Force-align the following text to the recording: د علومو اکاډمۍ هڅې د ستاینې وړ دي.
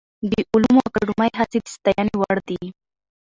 د 0.29 0.33
علومو 0.51 0.81
اکاډمۍ 0.87 1.31
هڅې 1.39 1.57
د 1.61 1.65
ستاینې 1.75 2.13
وړ 2.17 2.37
دي. 2.49 2.61